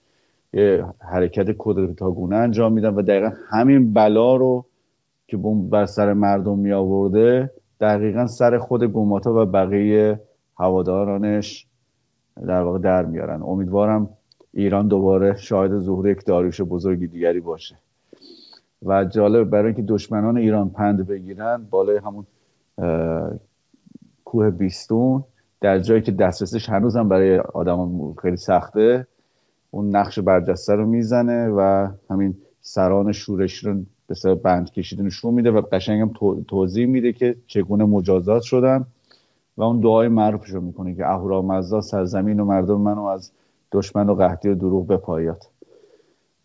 [0.53, 4.67] یه حرکت کودتاگونه انجام میدن و دقیقا همین بلا رو
[5.27, 10.21] که بوم بر سر مردم می آورده دقیقا سر خود گوماتا و بقیه
[10.59, 11.67] هوادارانش
[12.47, 13.43] در واقع در میارن.
[13.43, 14.09] امیدوارم
[14.55, 17.77] ایران دوباره شاهد ظهور یک داریوش بزرگی دیگری باشه.
[18.83, 22.27] و جالب برای اینکه دشمنان ایران پند بگیرن بالای همون
[24.25, 25.25] کوه بیستون
[25.61, 29.07] در جایی که دسترسش هنوزم برای آدم خیلی سخته
[29.71, 33.75] اون نقش برجسته رو می‌زنه و همین سران شورش رو
[34.25, 36.13] به بند کشیده نشون میده و قشنگ هم
[36.49, 38.87] توضیح میده که چگونه مجازات شدن
[39.57, 43.33] و اون دعای معروفش رو می‌کنه که اهورامزدا سرزمین و مردم منو از
[43.73, 45.49] دشمن و قحطی و دروغ بپاید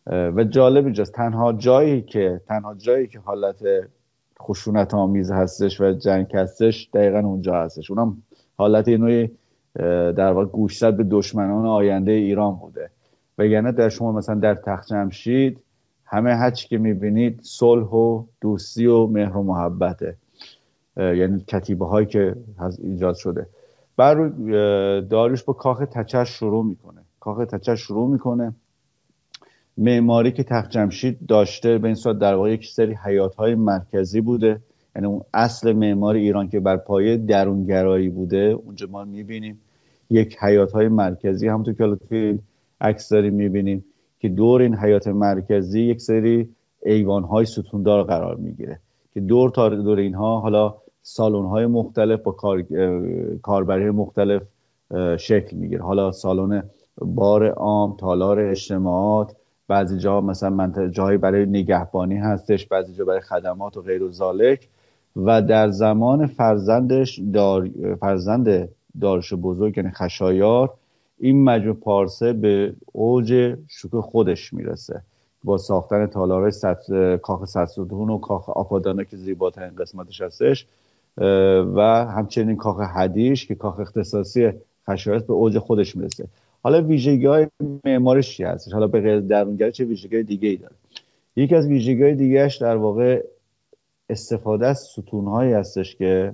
[0.08, 1.14] و جالب اینجاست.
[1.14, 3.64] تنها جایی که تنها جایی که حالت
[4.42, 7.92] خشونت آمیز هستش و جنگ هستش دقیقا اونجا هستش.
[7.92, 8.18] اونم
[8.58, 9.30] حالت اینوی
[10.16, 12.90] در واقع گوشزد به دشمنان آینده ایران بوده.
[13.38, 15.60] وگرنه در شما مثلا در تخت جمشید
[16.06, 20.16] همه هرچی که می‌بینید صلح و دوستی و مهر و محبته.
[20.98, 22.36] یعنی کتیبه هایی که
[22.84, 23.48] ایجاد شده.
[23.98, 24.28] بر
[25.00, 27.02] داریوش با کاخ تچش شروع می‌کنه.
[27.20, 28.54] کاخ تچش شروع می‌کنه.
[29.78, 34.22] معماری که تخت جمشید داشته به این صورت در واقع یک سری حیات های مرکزی
[34.22, 34.60] بوده.
[34.96, 39.60] یعنی اون اصل معماری ایران که بر پایه درونگرایی بوده اونجا ما می‌بینیم.
[40.10, 41.48] یک حیات های مرکزی.
[41.48, 42.40] همونطور که
[42.84, 43.86] عکس داریم می‌بینیم
[44.20, 46.50] که دور این حیات مرکزی یک سری
[46.86, 48.80] ایوان های ستوندار قرار می‌گیره
[49.14, 52.64] که دور تا دور اینها حالا سالن مختلف با کار،
[53.42, 54.42] کاربری مختلف
[55.18, 55.84] شکل می‌گیره.
[55.84, 56.64] حالا سالن
[57.02, 59.36] بار عام تالار اجتماعات
[59.68, 64.12] بعضی جا مثلا منطقه جایی برای نگهبانی هستش بعضی جا برای خدمات و غیر و
[64.12, 64.68] زالک.
[65.16, 67.70] و در زمان فرزندش دار
[68.00, 68.70] فرزند
[69.02, 70.74] دارش بزرگ یعنی خشایار
[71.24, 75.02] این مجموع پارسه به اوج شکوه خودش می‌رسه.
[75.44, 76.52] با ساختن تالارهای
[77.18, 80.66] کاخ ستستون و کاخ آپادانا که زیباترین قسمتش هستش
[81.76, 84.52] و همچنین کاخ حدیش که کاخ اختصاصی
[84.90, 86.28] خشایار به اوج خودش می‌رسه.
[86.64, 87.48] حالا ویژگی های
[87.86, 90.76] معمارش چی هستش؟ حالا به غیر درونگره چه ویژگی دیگه ای داره؟
[91.36, 93.24] یکی از ویژگی دیگهش در واقع
[94.10, 96.34] استفاده از ستون هایی هستش که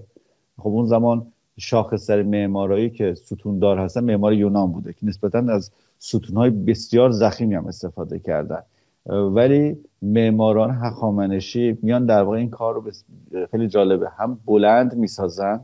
[0.58, 1.28] خب اون زمان
[1.60, 7.10] شاخص معمارایی که ستون دار هستن معمار یونان بوده که نسبتا از ستون های بسیار
[7.10, 8.62] زخیمی هم استفاده کردن.
[9.06, 12.92] ولی معماران هخامنشی میان در واقع این کار رو
[13.52, 14.10] خیلی جالبه.
[14.10, 15.60] هم بلند می‌سازن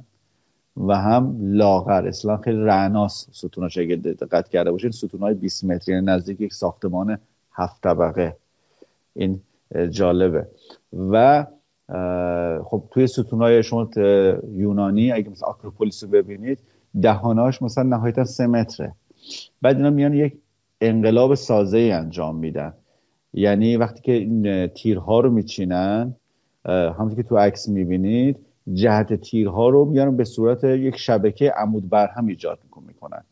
[0.78, 2.08] و هم لاغر.
[2.08, 4.92] اصلا خیلی رعناس ستوناش اگه دقت کرده باشین.
[4.92, 7.18] ستونهای 20 متری یعنی نزدیک یک ساختمان
[7.54, 8.36] هفت طبقه.
[9.14, 9.42] این
[9.90, 10.48] جالبه.
[10.94, 11.46] و
[12.64, 13.90] خب توی ستونهای شما
[14.54, 16.60] یونانی اگه مثلا آکروپولیس رو ببینید
[17.02, 18.94] دهاناش مثلا نهایتا سه متره.
[19.62, 20.34] بعد اینا میان یک
[20.82, 22.74] انقلاب سازه ای انجام میدن.
[23.34, 26.16] یعنی وقتی که این تیرها رو میچینن
[26.66, 28.38] همونطور که تو عکس می‌بینید
[28.74, 33.24] جهت تیرها رو میارن به صورت یک شبکه عمود برهم ایجاد می‌کنن.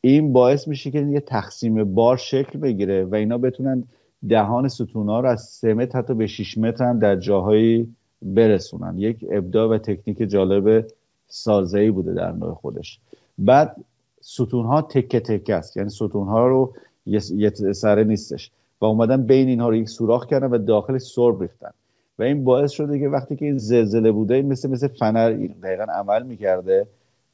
[0.00, 3.84] این باعث میشه که یه تقسیم بار شکل بگیره و اینا بتونن
[4.28, 8.98] دهان ستونا رو از 3 متر حتی به 6 متر هم در جاهایی برسونن.
[8.98, 10.86] یک ابداع و تکنیک جالب
[11.26, 13.00] سازه‌ای بوده در نوع خودش.
[13.38, 13.76] بعد
[14.20, 15.76] ستون ها تکه تکه است.
[15.76, 16.72] یعنی ستون ها رو
[17.06, 18.50] یه سره نیستش.
[18.80, 21.70] و اومدن بین اینها رو یک سوراخ کردن و داخل سرب ریختن.
[22.18, 25.84] و این باعث شده که وقتی که این زلزله بوده این مثل مثل فنر دقیقا
[25.84, 26.86] عمل می‌کرده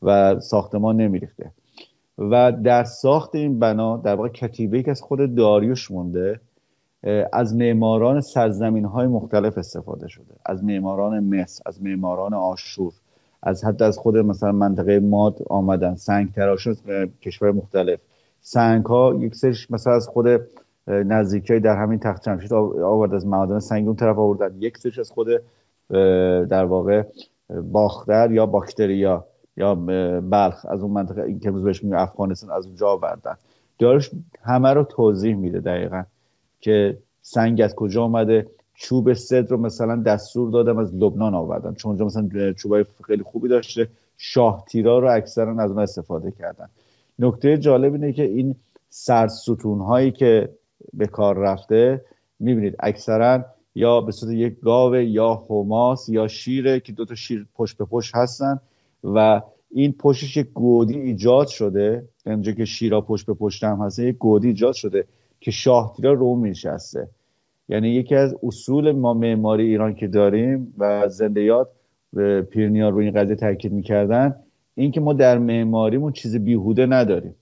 [0.02, 1.50] و ساختمان نمیریخته.
[2.18, 6.40] و در ساخت این بنا در واقع کتیبه که از خود داریوش مونده
[7.32, 10.34] از معماران سرزمین های مختلف استفاده شده.
[10.46, 12.92] از معماران مصر از معماران آشور
[13.42, 16.68] از حتی از خود مثلا منطقه ماد آمدن سنگ تراش
[17.22, 18.00] کشور مختلف.
[18.40, 20.26] سنگ ها یک سرش مثلا از خود
[20.86, 24.56] نزدیکی در همین تخت جمشید آورد از معادن سنگ اون طرف آوردن.
[24.58, 25.28] یک سرش از خود
[26.48, 27.02] در واقع
[27.72, 29.24] باختر یا باکتریا
[29.56, 29.74] یا
[30.20, 33.34] بلخ از اون منطقه این که بهش میگه افغانستان از اونجا آوردن.
[33.78, 34.10] دارش
[34.42, 36.02] همه رو توضیح میده دقیقا.
[36.62, 41.90] که سنگ از کجا آمده چوب صد رو مثلا دستور دادم از لبنان آوردن چون
[41.90, 43.88] اونجا مثلا چوبای خیلی خوبی داشته.
[44.18, 46.68] شاه تیرا رو اکثرا از اون استفاده کردن.
[47.18, 48.54] نکته جالب اینه که این
[48.90, 50.48] سرستون هایی که
[50.92, 52.04] به کار رفته
[52.40, 53.44] می‌بینید اکثرا
[53.74, 57.84] یا به صورت یک گاو یا حماس یا شیره که دو تا شیر پشت به
[57.84, 58.60] پشت هستن
[59.04, 62.08] و این پشتش یک گودی ایجاد شده.
[62.26, 65.04] اونجا که شیرا پشت به پشت هم هست یک گودی ایجاد شده.
[65.42, 67.08] که شاهتیرا رو میشسته
[67.68, 71.68] یعنی یکی از اصول ما معماری ایران که داریم و زندیات
[72.50, 74.34] پیرنیار رو این قضیه تاکید می‌کردن
[74.74, 77.34] این که ما در معماریمون چیز بیهوده نداریم.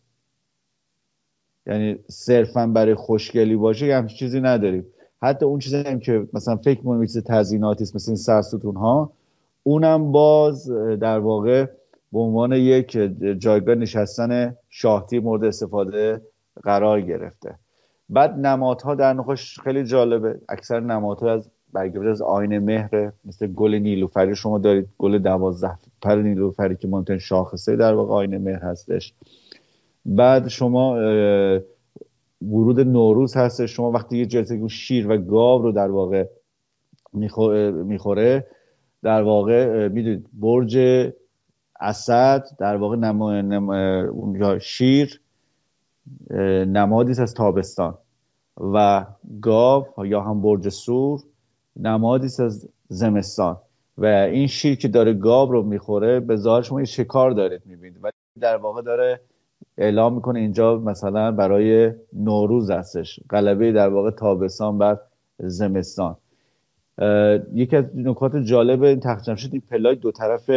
[1.66, 4.86] یعنی صرفا برای خوشگلی باشه یه همچین چیزی نداریم.
[5.22, 9.12] حتی اون چیزی هم که مثلا فکر می‌کنیم چیز تزییناتی است مثل این سرستون ها
[9.62, 11.66] اونم باز در واقع
[12.12, 12.90] به عنوان یک
[13.38, 16.20] جایگاه نشستن شاهتی مورد استفاده
[16.62, 17.54] قرار گرفته.
[18.10, 20.40] بعد نمادها در نخوش خیلی جالبه.
[20.48, 26.14] اکثر نمادها از برگرفته از آینه مهره مثل گل نیلوفری شما دارید گل دوازده پر
[26.14, 29.14] نیلوفری که مهمترین شاخصه در واقع آینه مهر هستش.
[30.06, 30.94] بعد شما
[32.42, 36.24] ورود نوروز هست شما وقتی یه جلسه شیر و گاو رو در واقع
[37.84, 38.46] می‌خوره
[39.02, 40.78] در واقع می‌دونید برج
[41.80, 45.20] اسد در واقع نما, نما شیر
[46.66, 47.94] نمادی از تابستان.
[48.74, 49.06] و
[49.40, 51.20] گاو یا هم برج سور
[51.76, 53.56] نمادی از زمستان.
[53.98, 57.98] و این شیر که داره گاب رو می‌خوره به ظاهر شما شکار دارید می‌بینید.
[58.02, 59.20] و در واقع داره
[59.78, 63.20] اعلام می‌کنه اینجا مثلا برای نوروز هستش.
[63.30, 64.98] غلبه در واقع تابستان بر
[65.38, 66.16] زمستان.
[67.54, 70.50] یکی از نکات جالب این تخت جمشید این پلای دو طرف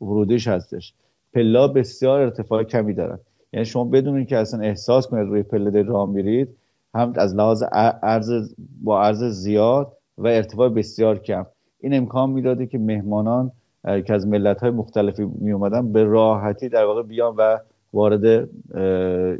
[0.00, 0.94] ورودیش هستش.
[1.34, 3.18] پلا بسیار ارتفاع کمی دارن
[3.52, 6.48] یعنی شما بدون که اصلا احساس کنید روی پله راه میرید
[6.94, 7.62] هم از لحاظ
[8.02, 11.46] عرض با عرض زیاد و ارتفاع بسیار کم.
[11.80, 13.52] این امکان می‌داده که مهمانان
[13.84, 17.58] که از ملت های مختلفی می اومدن به راحتی در واقع بیان و
[17.92, 18.48] وارد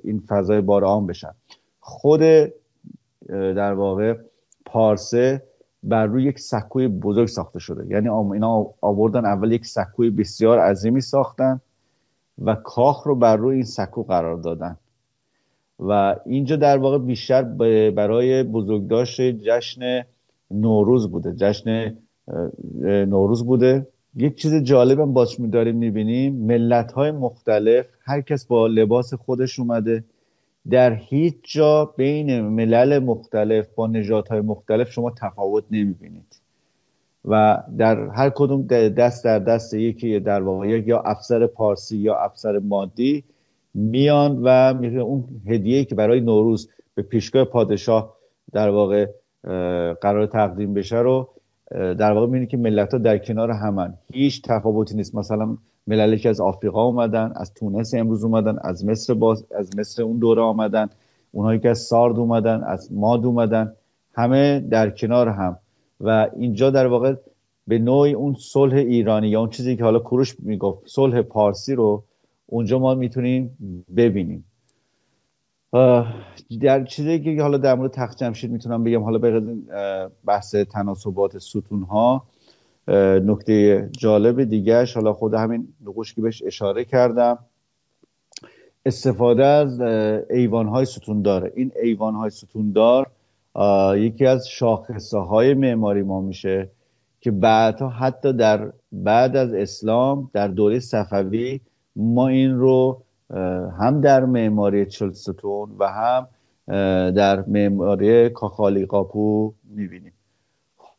[0.05, 1.33] این فضای بارعام بشن.
[1.81, 2.21] خود
[3.29, 4.15] در واقع
[4.65, 5.43] پارسه
[5.83, 7.87] بر روی یک سکوی بزرگ ساخته شده.
[7.89, 11.61] یعنی اینا آوردن اول یک سکوی بسیار عظیمی ساختن.
[12.39, 14.77] و کاخ رو بر روی این سکو قرار دادن.
[15.81, 17.43] و اینجا در واقع بیشتر
[17.91, 20.05] برای بزرگداشت جشن
[20.51, 21.35] نوروز بوده.
[21.35, 21.97] جشن
[22.85, 23.87] نوروز بوده.
[24.15, 26.35] یک چیز جالبم باش داریم می‌بینیم.
[26.35, 30.05] ملت های مختلف هر کس با لباس خودش اومده.
[30.71, 36.41] در هیچ جا بین ملل مختلف با نجات های مختلف شما تفاوت نمی‌بینید.
[37.27, 42.59] و در هر کدوم دست در دست یکی در واقع یا افسر پارسی یا افسر
[42.59, 43.25] مادی
[43.75, 44.49] میان و
[45.01, 48.17] اون هدیه که برای نوروز به پیشگاه پادشاه
[48.53, 49.07] در واقع
[50.01, 51.29] قرار تقدیم بشه رو
[51.71, 53.95] در واقع می‌بینید که ملت ها در کنار همن.
[54.13, 55.15] هیچ تفاوتی نیست.
[55.15, 60.03] مثلا مللی که از آفریقا اومدن از تونس امروز اومدن از مصر باز از مصر
[60.03, 60.89] اون دوره آمدن
[61.33, 63.73] اونهایی که از سارد اومدن از ماد اومدن
[64.15, 65.59] همه در کنار هم.
[66.01, 67.15] و اینجا در واقع
[67.67, 72.05] به نوعی اون صلح ایرانی یا اون چیزی که حالا کروش می‌گفت صلح پارسی رو
[72.47, 73.57] اونجا ما می‌تونیم
[73.97, 74.45] ببینیم.
[76.61, 79.43] در چیزی که حالا در مورد تخت جمشید می‌تونم بگم حالا به
[80.25, 82.27] بحث تناسبات ستون ها
[83.19, 87.39] نکته جالب دیگهش حالا خود همین نقوش که بهش اشاره کردم
[88.87, 89.81] استفاده از
[90.31, 90.87] ایوان های
[91.55, 93.07] این ایوان های ستون دار
[93.97, 96.71] یکی از شاخصه های معماری ما میشه
[97.21, 101.61] که بعدها حتی در بعد از اسلام در دوره صفوی
[101.97, 103.03] ما این رو
[103.79, 106.29] هم در معماری چلستون و هم
[107.11, 110.13] در معماری کاخالی قاپو می‌بینیم.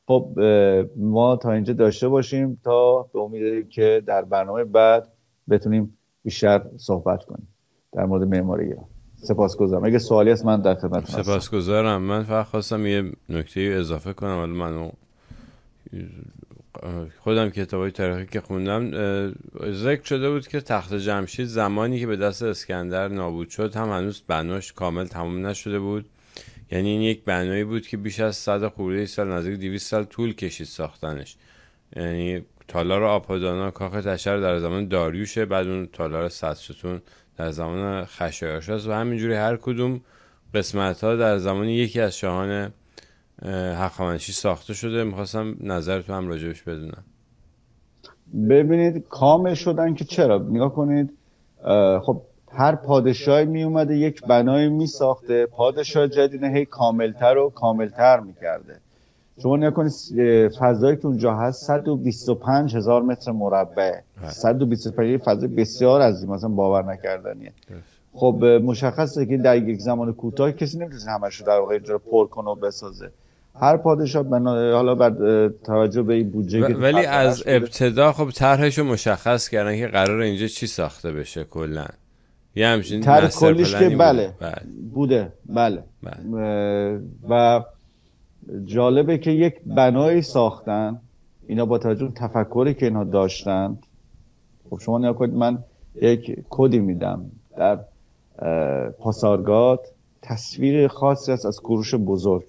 [0.08, 0.40] خب
[0.96, 5.08] ما تا اینجا داشته باشیم تا به امید که در برنامه بعد
[5.50, 7.48] بتونیم بیشتر صحبت کنیم
[7.94, 8.86] در مورد معماری ایران.
[9.22, 9.86] سپاسگزارم.
[9.86, 12.02] اگه سوالی هست من در خدمت سپاسگزارم.
[12.02, 14.38] من فقط خواستم یه نکته اضافه کنم.
[14.38, 14.92] ولی من
[17.20, 18.92] خودم کتاب های تاریخی که خوندم
[19.72, 24.24] ذکر شده بود که تخت جمشید زمانی که به دست اسکندر نابود شد هم هنوز
[24.28, 26.06] بناش کامل تمام نشده بود.
[26.72, 30.34] یعنی این یک بنایی بود که بیش از صد خورده سال نزدیک 200 سال طول
[30.34, 31.36] کشید ساختنش.
[31.96, 37.02] یعنی تالار آپادانا کاخ تشر در زمان داریوشه بعد اون تالار ستون
[37.38, 40.02] در زمان خشایارشاست و همینجوری هر کدوم
[40.54, 42.74] قسمت ها در زمان یکی از شاهان
[43.76, 45.04] هخامنشی ساخته شده.
[45.04, 47.04] می‌خواستم نظرتون هم راجبش بدونم.
[48.50, 51.14] ببینید کامل شدن که چرا؟ نگاه کنید
[52.02, 52.22] خب
[52.52, 58.80] هر پادشاهی می اومده یک بنای می ساخته پادشاه جدید هی کاملتر و کاملتر می‌کرده.
[59.42, 59.92] شما نگاه کنید
[60.60, 64.00] فضایی که اونجا هست 125 هزار متر مربع.
[64.30, 65.18] 125 بله.
[65.18, 67.52] فضای بسیار عظیم مثلا باور نکردنیه.
[68.14, 72.28] خب مشخصه که در یک زمان کوتاه کسی نمی‌تونه همش رو در واقع اینجا پر
[72.28, 73.10] کنه و بسازه.
[73.60, 74.76] هر پادشاه بنا...
[74.76, 80.22] حالا بر توجه به این بودجه ولی از ابتدا خب طرحشو مشخص کردن که قرار
[80.22, 81.86] اینجا چی ساخته بشه کلا.
[82.56, 84.54] یه همچین طرح کلیش که بله, بله.
[84.94, 85.34] بوده.
[85.46, 87.00] بله, بله.
[87.30, 87.64] و
[88.66, 91.00] جالبه که یک بنایی ساختن.
[91.48, 93.78] اینا با توجه تفکری که اینا داشتن.
[94.70, 95.58] خب شما نیا کنید من
[96.02, 97.26] یک کدی میدم
[97.58, 97.80] در
[99.00, 99.80] پاسارگاد.
[100.22, 102.46] تصویر خاصی است از کوروش بزرگ.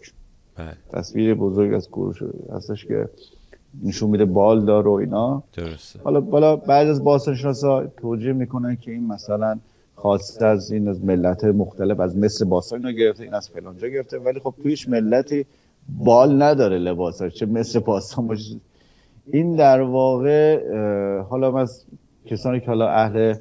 [0.56, 0.76] بله.
[0.92, 3.08] تصویر بزرگ از کوروش هستش که
[3.84, 5.42] نشون میده بال دار و اینا.
[5.52, 6.00] درسته.
[6.04, 9.58] حالا بالا بعد از باستانشناسا توجیه می‌کنن که این مثلا
[9.94, 14.18] خاص از این از ملت مختلف از مصر باستان اینا گرفته این از فلانجا گرفته.
[14.18, 15.46] ولی خب تویش ملتی
[15.88, 18.60] بال نداره لباس چه باستان باشه.
[19.26, 20.60] این در واقع
[21.22, 21.86] حالا از
[22.26, 23.34] کسانی که حالا اهل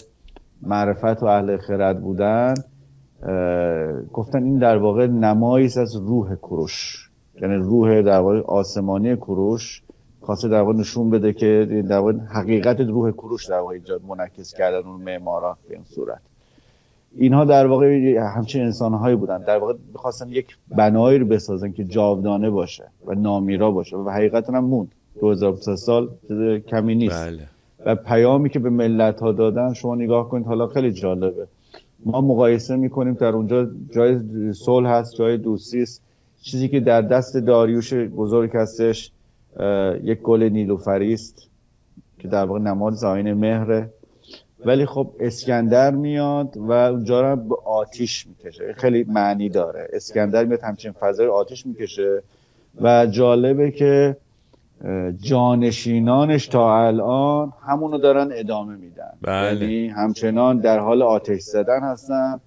[0.62, 2.54] معرفت و اهل خرد بودن
[4.14, 7.10] گفتن این در واقع نمایی از روح کروش
[7.42, 9.84] یعنی روح در واقع آسمانی کروش
[10.22, 14.54] خواسته در واقع نشون بده که در واقع حقیقت روح کروش در واقع ایجاد منعکس
[14.54, 16.22] کردن اون معمارا به این صورت.
[17.18, 19.38] اینها در واقع همچین انسانهایی بودن.
[19.38, 24.54] در واقع می‌خواستن یک بنایی رو بسازن که جاودانه باشه و نامیرا باشه و حقیقتا
[24.54, 24.92] هم موند.
[25.22, 26.10] 2000 سال
[26.68, 27.24] کمی نیست.
[27.24, 27.44] بله.
[27.86, 31.48] و پیامی که به ملت ها دادن شما نگاه کنید حالا خیلی جالبه.
[32.06, 34.20] ما مقایسه می‌کنیم در اونجا جای
[34.54, 36.02] صلح هست جای دوستی است.
[36.42, 39.12] چیزی که در دست داریوش بزرگ هستش
[40.04, 41.48] یک گل نیلوفری است
[42.20, 43.90] که در واقع نماد زاین مهره.
[44.66, 48.74] ولی خب اسکندر میاد و اونجا رو به آتیش می‌کشه.
[48.78, 49.88] خیلی معنی داره.
[49.94, 52.24] اسکندر میاد همچین فضای آتیش می‌کشه
[52.82, 54.18] و جالبه که
[55.22, 59.12] جانشینانش تا الان همونو دارن ادامه میدن.
[59.22, 59.62] بله.
[59.62, 62.40] یعنی همچنان در حال آتش زدن هستن.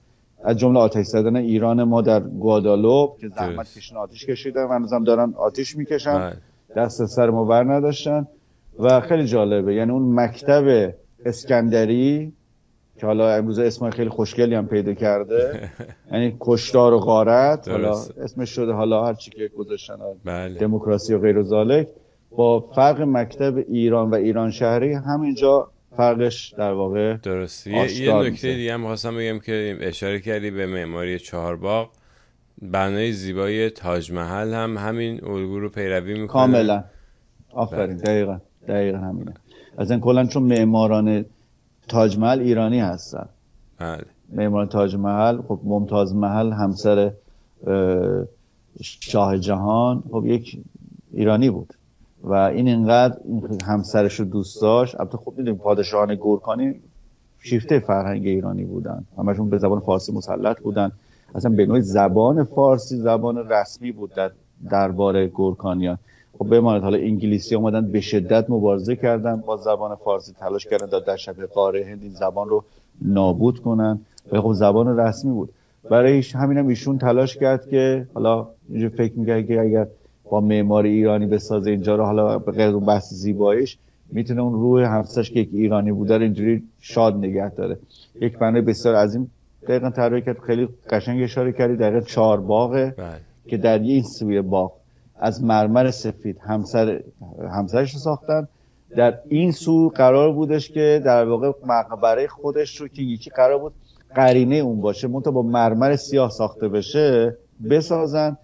[0.44, 3.66] از جمله آتش زدن ایران ما در گوادالوپ که زحمت.
[3.76, 6.18] کشن آتش کشیدن و هنوزم دارن آتش می‌کشن.
[6.18, 6.36] بله.
[6.76, 8.26] دست سر ما بر نداشتن.
[8.78, 9.74] و خیلی جالبه.
[9.74, 10.94] یعنی اون مکتب
[11.24, 12.32] اسکندری
[12.98, 15.70] که حالا امروز اسم خیلی خوشگلی هم پیدا کرده.
[16.12, 17.68] یعنی کشتار و غارت.
[17.68, 17.90] حالا.
[18.22, 20.58] اسمش شده حالا هر چی که گذاشتن بله.
[20.58, 21.84] دموکراسی و غیر و
[22.30, 28.54] با فرق مکتب ایران و ایران شهری همینجا فرقش در واقع درست یه, نکته.
[28.54, 31.90] دیگه هم خواستم بگم که اشاره کردی به معماری چهارباغ.
[32.62, 36.26] بنای زیبای تاج محل هم همین الگو رو پیروی می‌کنه.
[36.26, 36.84] کاملا.
[37.52, 37.96] آفرین.
[37.96, 38.40] دقیقا.
[38.68, 39.34] دقیقا همینه.
[39.80, 41.24] از این کلا چون معماران
[41.88, 43.28] تاج محل ایرانی هستن.
[43.78, 44.04] بله.
[44.32, 47.12] معماران تاج محل خب ممتاز محل همسر
[47.66, 48.24] اه،
[48.82, 50.58] شاه جهان خب یک
[51.12, 51.74] ایرانی بود.
[52.24, 55.00] و این اینقدر این همسرش رو دوست داشت.
[55.00, 56.74] البته خب می‌دونیم پادشاهان گورکانی
[57.38, 59.04] شیفته فرهنگ ایرانی بودن.
[59.18, 60.92] همشون به زبان فارسی مسلط بودن.
[61.34, 64.30] اصلا به نوعی زبان فارسی زبان رسمی بود در
[64.70, 65.98] دربار گورکانیان.
[66.40, 71.00] خب بماند حالا انگلیسی اومدن به شدت مبارزه کردن با زبان فارسی تلاش کردن تا
[71.00, 72.64] در شبه قاره هند این زبان رو
[73.02, 74.00] نابود کنن
[74.32, 75.50] و خب زبان رسمی بود.
[75.90, 79.86] برای همین هم ایشون تلاش کرد که حالا اینجا فکر می‌کرد که اگر
[80.30, 83.78] با معماری ایرانی بسازه اینجا رو حالا به غیر اون بحث زیباییش
[84.12, 87.78] می‌تونه اون روح همسرش که یک ایرانی بوده رو اینجوری شاد نگه داره.
[88.20, 89.30] یک بنای بسیار عظیم
[89.68, 93.06] دقیقا طراحی کرد خیلی قشنگ اشاره کردی دقیقا چهار باغه بله.
[93.46, 94.79] که در این سوی باغ
[95.20, 96.38] از مرمر سفید.
[96.38, 97.00] همسر
[97.50, 98.48] همسرش رو ساختن.
[98.96, 103.72] در این سو قرار بودش که در واقع مقبره خودش رو که یکی قرار بود
[104.14, 107.36] قرینه اون باشه منتها با مرمر سیاه ساخته بشه
[107.70, 108.36] بسازن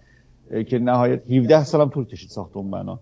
[0.67, 2.99] که نهایت 17 سالم طول کشید ساخت اون بنا.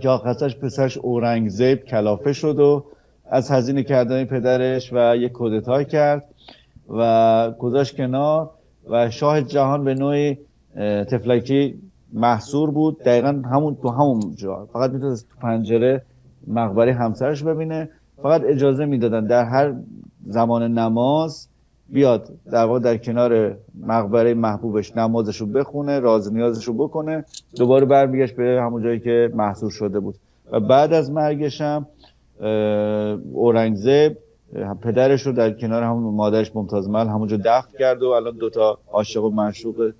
[0.00, 2.84] که آخرش پسرش اورنگزیب کلافه شد و
[3.30, 6.24] از هزینه کردن پدرش و یک کودتا کرد
[6.88, 8.50] و گذاشت کنار
[8.90, 10.38] و شاه جهان به نوعی
[11.10, 11.80] تفلکی
[12.14, 12.98] محصور بود.
[12.98, 14.68] دقیقا همون تو همون جا.
[14.72, 16.02] فقط می‌تونست تو پنجره
[16.46, 17.88] مقبره همسرش ببینه.
[18.22, 19.74] فقط اجازه می‌دادن در هر
[20.26, 21.48] زمان نماز
[21.88, 23.56] بیاد در واقع در کنار
[23.86, 27.24] مقبره محبوبش نمازش رو بخونه راز نیازش رو بکنه.
[27.56, 30.14] دوباره برمیگشت به همون جایی که محصور شده بود.
[30.52, 31.86] و بعد از مرگش هم
[32.40, 33.16] اه،
[34.82, 39.24] پدرش رو در کنار همون مادرش ممتاز محل همونجا دفن کرد و الان دوتا عاشق
[39.24, 39.92] و معشوق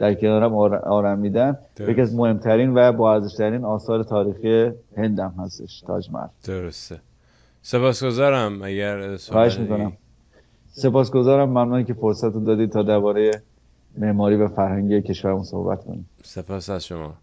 [0.00, 1.90] در کنار هم آر- آرمیدن درست.
[1.90, 7.00] یکی از مهمترین و با ارزشترین آثار تاریخی هند هم هستش تاج محل درسته.
[7.62, 9.92] سپاسگزارم اگر خواهش می‌کنم.
[10.72, 11.48] سپاسگزارم.
[11.48, 13.42] ممنون که فرصت دادید تا درباره
[13.98, 16.08] معماری و فرهنگی کشورمون صحبت کنیم.
[16.22, 17.14] سپاس از شما.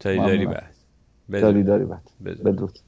[0.00, 0.50] تا ممنونم.
[0.50, 0.64] بعد.
[1.30, 1.42] بدرود.
[1.42, 2.02] داری داری بعد.
[2.44, 2.78] بدرود.